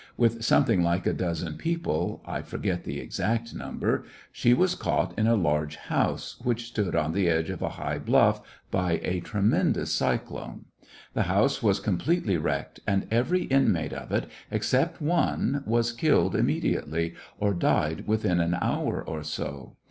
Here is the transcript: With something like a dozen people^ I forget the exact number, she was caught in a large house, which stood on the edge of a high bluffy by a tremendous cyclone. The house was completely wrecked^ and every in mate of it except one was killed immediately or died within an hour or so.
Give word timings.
With 0.17 0.43
something 0.43 0.81
like 0.81 1.05
a 1.05 1.13
dozen 1.13 1.59
people^ 1.59 2.21
I 2.25 2.41
forget 2.41 2.85
the 2.85 2.99
exact 2.99 3.53
number, 3.53 4.03
she 4.31 4.51
was 4.51 4.73
caught 4.73 5.13
in 5.15 5.27
a 5.27 5.35
large 5.35 5.75
house, 5.75 6.39
which 6.43 6.65
stood 6.69 6.95
on 6.95 7.13
the 7.13 7.29
edge 7.29 7.51
of 7.51 7.61
a 7.61 7.69
high 7.77 7.99
bluffy 7.99 8.41
by 8.71 8.99
a 9.03 9.19
tremendous 9.19 9.91
cyclone. 9.93 10.65
The 11.13 11.29
house 11.29 11.61
was 11.61 11.79
completely 11.79 12.35
wrecked^ 12.37 12.79
and 12.87 13.05
every 13.11 13.43
in 13.43 13.71
mate 13.71 13.93
of 13.93 14.11
it 14.11 14.25
except 14.49 15.03
one 15.03 15.61
was 15.67 15.93
killed 15.93 16.35
immediately 16.35 17.13
or 17.37 17.53
died 17.53 18.07
within 18.07 18.39
an 18.39 18.57
hour 18.59 19.03
or 19.05 19.21
so. 19.21 19.75